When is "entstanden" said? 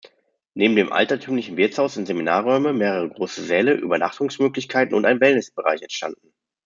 5.83-6.33